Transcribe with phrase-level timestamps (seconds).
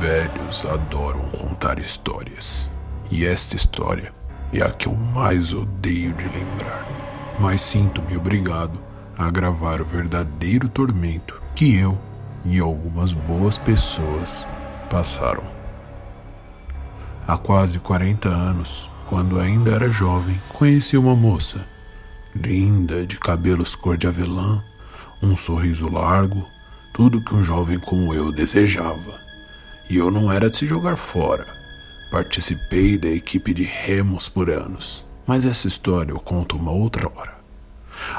[0.00, 2.70] Velhos adoram contar histórias.
[3.10, 4.14] E esta história
[4.52, 6.86] é a que eu mais odeio de lembrar.
[7.40, 8.80] Mas sinto-me obrigado
[9.18, 11.98] a gravar o verdadeiro tormento que eu
[12.44, 14.46] e algumas boas pessoas
[14.88, 15.42] passaram.
[17.26, 21.66] Há quase 40 anos, quando ainda era jovem, conheci uma moça,
[22.36, 24.62] linda, de cabelos cor de avelã,
[25.20, 26.46] um sorriso largo,
[26.94, 29.27] tudo que um jovem como eu desejava.
[29.90, 31.46] E eu não era de se jogar fora.
[32.10, 37.38] Participei da equipe de remos por anos, mas essa história eu conto uma outra hora.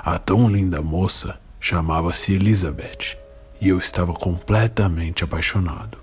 [0.03, 3.17] A tão linda moça chamava-se Elizabeth
[3.61, 5.97] e eu estava completamente apaixonado.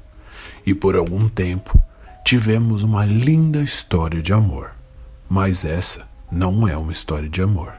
[0.64, 1.78] E por algum tempo
[2.24, 4.72] tivemos uma linda história de amor.
[5.28, 7.74] Mas essa não é uma história de amor.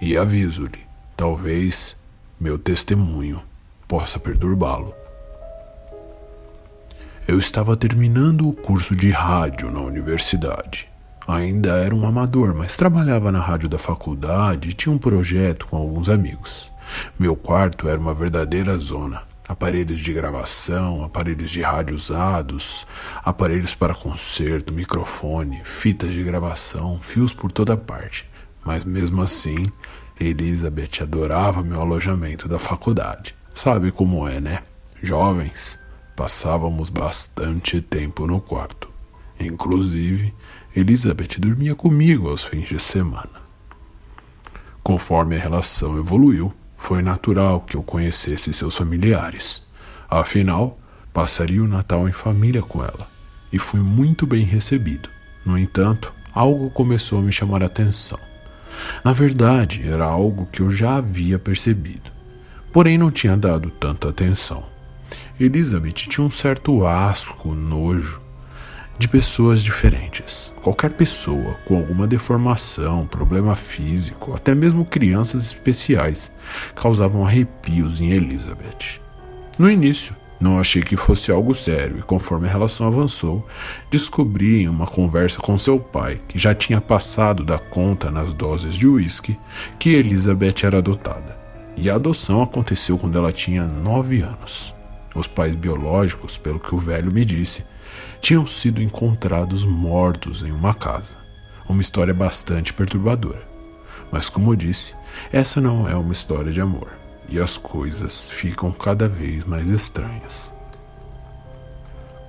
[0.00, 0.80] E aviso-lhe,
[1.16, 1.96] talvez
[2.38, 3.42] meu testemunho
[3.86, 4.94] possa perturbá-lo.
[7.26, 10.86] Eu estava terminando o curso de rádio na universidade.
[11.26, 15.78] Ainda era um amador, mas trabalhava na rádio da faculdade e tinha um projeto com
[15.78, 16.70] alguns amigos.
[17.18, 19.22] Meu quarto era uma verdadeira zona.
[19.48, 22.86] Aparelhos de gravação, aparelhos de rádio usados,
[23.24, 28.28] aparelhos para concerto, microfone, fitas de gravação, fios por toda parte.
[28.62, 29.64] Mas mesmo assim,
[30.20, 33.34] Elizabeth adorava meu alojamento da faculdade.
[33.54, 34.58] Sabe como é, né?
[35.02, 35.82] Jovens
[36.16, 38.88] Passávamos bastante tempo no quarto.
[39.38, 40.32] Inclusive,
[40.74, 43.42] Elizabeth dormia comigo aos fins de semana.
[44.82, 49.66] Conforme a relação evoluiu, foi natural que eu conhecesse seus familiares.
[50.08, 50.78] Afinal,
[51.12, 53.08] passaria o Natal em família com ela
[53.52, 55.08] e fui muito bem recebido.
[55.44, 58.18] No entanto, algo começou a me chamar a atenção.
[59.04, 62.10] Na verdade, era algo que eu já havia percebido,
[62.72, 64.73] porém não tinha dado tanta atenção.
[65.38, 68.24] Elizabeth tinha um certo asco, nojo
[68.98, 70.52] de pessoas diferentes.
[70.62, 76.30] Qualquer pessoa com alguma deformação, problema físico, até mesmo crianças especiais,
[76.74, 79.00] causavam arrepios em Elizabeth.
[79.58, 83.46] No início, não achei que fosse algo sério, e conforme a relação avançou,
[83.90, 88.74] descobri em uma conversa com seu pai, que já tinha passado da conta nas doses
[88.74, 89.38] de uísque,
[89.78, 91.36] que Elizabeth era adotada.
[91.76, 94.73] E a adoção aconteceu quando ela tinha nove anos.
[95.14, 97.64] Os pais biológicos, pelo que o velho me disse,
[98.20, 101.16] tinham sido encontrados mortos em uma casa.
[101.68, 103.46] Uma história bastante perturbadora.
[104.10, 104.94] Mas, como eu disse,
[105.32, 106.92] essa não é uma história de amor,
[107.28, 110.52] e as coisas ficam cada vez mais estranhas.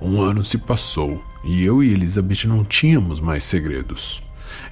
[0.00, 4.22] Um ano se passou e eu e Elizabeth não tínhamos mais segredos.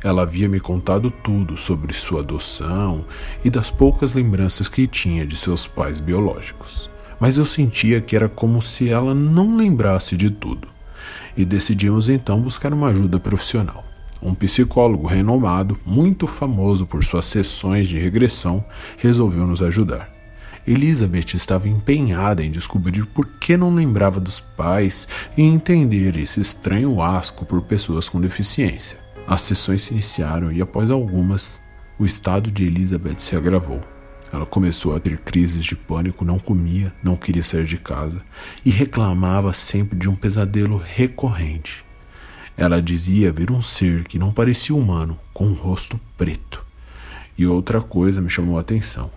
[0.02, 3.04] Ela havia me contado tudo sobre sua adoção
[3.44, 6.90] e das poucas lembranças que tinha de seus pais biológicos
[7.24, 10.68] mas eu sentia que era como se ela não lembrasse de tudo.
[11.34, 13.82] E decidimos então buscar uma ajuda profissional.
[14.20, 18.62] Um psicólogo renomado, muito famoso por suas sessões de regressão,
[18.98, 20.12] resolveu nos ajudar.
[20.68, 27.00] Elizabeth estava empenhada em descobrir por que não lembrava dos pais e entender esse estranho
[27.00, 28.98] asco por pessoas com deficiência.
[29.26, 31.58] As sessões se iniciaram e, após algumas,
[31.98, 33.80] o estado de Elizabeth se agravou.
[34.34, 38.20] Ela começou a ter crises de pânico, não comia, não queria sair de casa
[38.64, 41.84] e reclamava sempre de um pesadelo recorrente.
[42.56, 46.66] Ela dizia ver um ser que não parecia humano, com um rosto preto.
[47.38, 49.08] E outra coisa me chamou a atenção.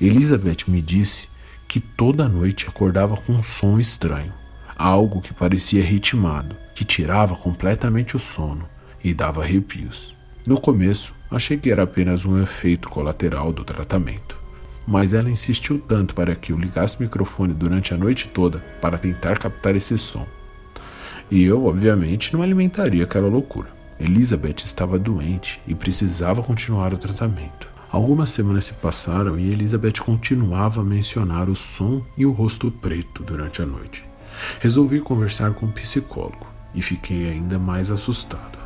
[0.00, 1.28] Elizabeth me disse
[1.68, 4.32] que toda noite acordava com um som estranho,
[4.74, 8.66] algo que parecia ritmado, que tirava completamente o sono
[9.04, 10.16] e dava arrepios.
[10.46, 14.45] No começo, achei que era apenas um efeito colateral do tratamento
[14.86, 18.98] mas ela insistiu tanto para que eu ligasse o microfone durante a noite toda para
[18.98, 20.26] tentar captar esse som.
[21.30, 23.68] E eu, obviamente, não alimentaria aquela loucura.
[23.98, 27.68] Elizabeth estava doente e precisava continuar o tratamento.
[27.90, 33.22] Algumas semanas se passaram e Elizabeth continuava a mencionar o som e o rosto preto
[33.22, 34.04] durante a noite.
[34.60, 38.58] Resolvi conversar com o psicólogo e fiquei ainda mais assustado.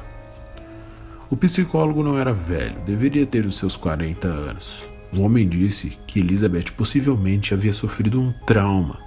[1.31, 4.89] O psicólogo não era velho, deveria ter os seus 40 anos.
[5.13, 8.99] Um homem disse que Elizabeth possivelmente havia sofrido um trauma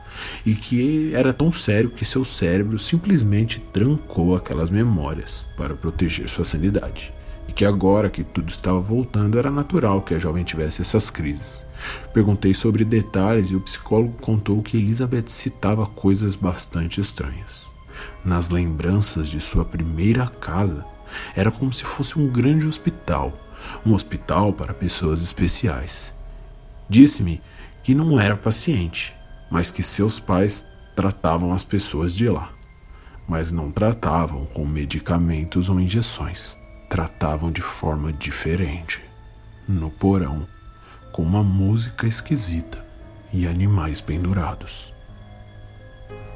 [0.45, 6.45] e que era tão sério que seu cérebro simplesmente trancou aquelas memórias para proteger sua
[6.45, 7.13] sanidade.
[7.47, 11.65] E que agora que tudo estava voltando era natural que a jovem tivesse essas crises.
[12.13, 17.71] Perguntei sobre detalhes e o psicólogo contou que Elizabeth citava coisas bastante estranhas.
[18.23, 20.85] Nas lembranças de sua primeira casa,
[21.35, 23.33] era como se fosse um grande hospital
[23.85, 26.13] um hospital para pessoas especiais.
[26.89, 27.41] Disse-me
[27.83, 29.15] que não era paciente,
[29.49, 30.65] mas que seus pais
[30.95, 32.51] tratavam as pessoas de lá.
[33.27, 36.57] mas não tratavam com medicamentos ou injeções.
[36.89, 39.01] Tratavam de forma diferente.
[39.67, 40.45] No porão,
[41.11, 42.85] com uma música esquisita
[43.31, 44.93] e animais pendurados.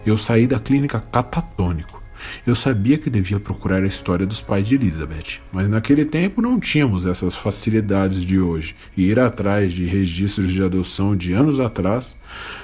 [0.06, 2.02] Eu saí da clínica catatônico.
[2.46, 6.60] Eu sabia que devia procurar a história dos pais de Elizabeth, mas naquele tempo não
[6.60, 12.18] tínhamos essas facilidades de hoje, e ir atrás de registros de adoção de anos atrás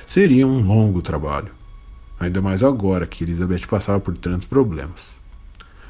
[0.05, 1.51] seria um longo trabalho.
[2.19, 5.15] Ainda mais agora que Elizabeth passava por tantos problemas.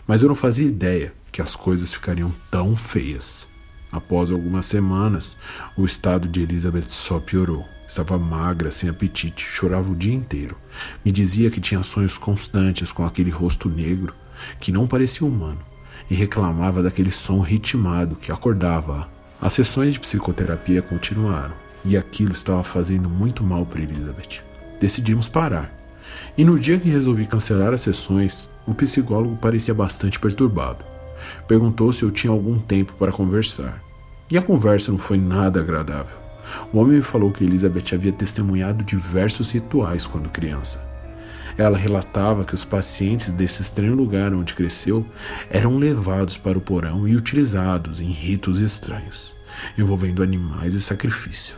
[0.07, 3.47] Mas eu não fazia ideia que as coisas ficariam tão feias.
[3.91, 5.37] Após algumas semanas,
[5.77, 7.63] o estado de Elizabeth só piorou.
[7.93, 10.57] Estava magra, sem apetite, chorava o dia inteiro.
[11.05, 14.15] Me dizia que tinha sonhos constantes com aquele rosto negro,
[14.59, 15.59] que não parecia humano,
[16.09, 19.07] e reclamava daquele som ritmado que acordava.
[19.39, 21.53] As sessões de psicoterapia continuaram,
[21.85, 24.41] e aquilo estava fazendo muito mal para Elizabeth.
[24.79, 25.71] Decidimos parar.
[26.35, 30.83] E no dia que resolvi cancelar as sessões, o psicólogo parecia bastante perturbado.
[31.47, 33.83] Perguntou se eu tinha algum tempo para conversar.
[34.31, 36.22] E a conversa não foi nada agradável.
[36.71, 40.93] O homem me falou que Elizabeth havia testemunhado diversos rituais quando criança.
[41.57, 45.05] Ela relatava que os pacientes desse estranho lugar onde cresceu
[45.49, 49.35] eram levados para o porão e utilizados em ritos estranhos,
[49.77, 51.55] envolvendo animais e sacrifício.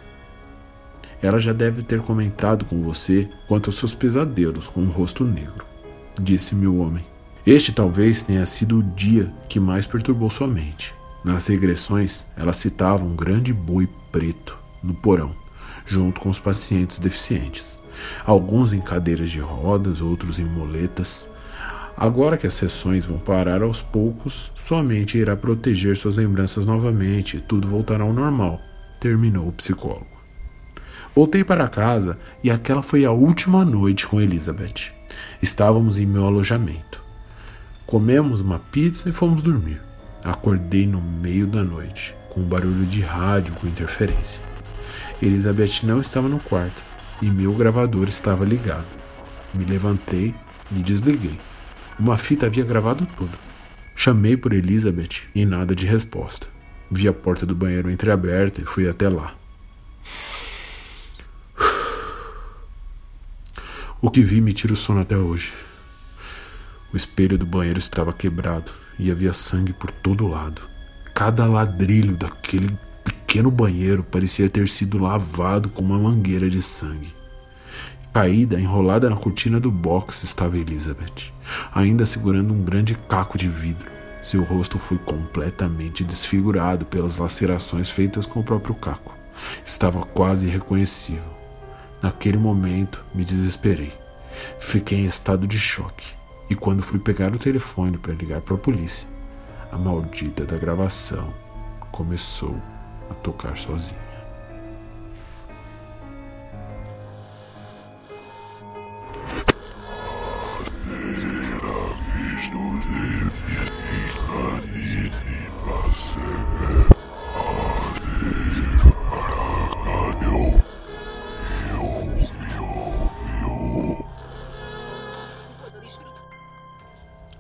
[1.21, 5.65] Ela já deve ter comentado com você quanto aos seus pesadelos com um rosto negro,
[6.19, 7.06] disse-me o homem.
[7.48, 10.94] Este talvez tenha sido o dia que mais perturbou sua mente.
[11.24, 15.35] Nas regressões, ela citava um grande boi preto no porão,
[15.85, 17.81] junto com os pacientes deficientes,
[18.25, 21.29] alguns em cadeiras de rodas, outros em moletas.
[21.97, 27.37] Agora que as sessões vão parar aos poucos, sua mente irá proteger suas lembranças novamente
[27.37, 28.59] e tudo voltará ao normal,
[28.99, 30.15] terminou o psicólogo.
[31.15, 34.91] Voltei para casa e aquela foi a última noite com Elizabeth.
[35.41, 37.01] Estávamos em meu alojamento.
[37.85, 39.81] Comemos uma pizza e fomos dormir.
[40.21, 44.41] Acordei no meio da noite, com um barulho de rádio com interferência.
[45.21, 46.83] Elizabeth não estava no quarto
[47.21, 48.85] e meu gravador estava ligado.
[49.53, 50.33] Me levantei
[50.71, 51.39] e desliguei.
[51.97, 53.37] Uma fita havia gravado tudo.
[53.95, 56.47] Chamei por Elizabeth e nada de resposta.
[56.91, 59.33] Vi a porta do banheiro entreaberta e fui até lá.
[64.01, 65.53] O que vi me tira o sono até hoje.
[66.93, 70.61] O espelho do banheiro estava quebrado e havia sangue por todo lado.
[71.13, 72.77] Cada ladrilho daquele
[73.25, 77.13] pequeno banheiro parecia ter sido lavado com uma mangueira de sangue.
[78.13, 81.33] Caída, enrolada na cortina do box, estava Elizabeth,
[81.74, 83.92] ainda segurando um grande caco de vidro.
[84.24, 89.18] Seu rosto foi completamente desfigurado pelas lacerações feitas com o próprio caco.
[89.66, 91.36] Estava quase irreconhecível.
[92.01, 93.92] Naquele momento, me desesperei.
[94.60, 96.13] Fiquei em estado de choque.
[96.50, 99.07] E quando fui pegar o telefone para ligar para a polícia,
[99.72, 101.33] a maldita da gravação
[101.92, 102.56] começou
[103.09, 104.05] a tocar sozinha.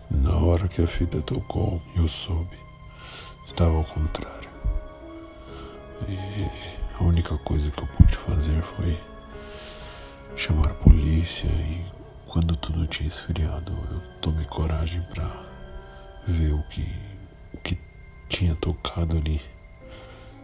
[0.09, 2.57] Na hora que a fita tocou, eu soube.
[3.45, 4.54] Estava ao contrário.
[6.07, 6.49] E
[6.99, 8.97] a única coisa que eu pude fazer foi
[10.35, 11.85] chamar a polícia e
[12.27, 15.29] quando tudo tinha esfriado, eu tomei coragem para
[16.27, 16.85] ver o que
[17.53, 17.77] o que
[18.27, 19.41] tinha tocado ali.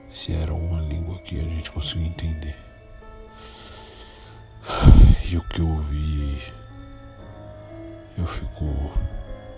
[0.09, 2.55] Se era uma língua que a gente conseguia entender.
[5.29, 6.41] E o que eu ouvi,
[8.17, 8.65] eu fico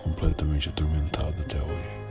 [0.03, 2.02] completamente atormentado até hoje.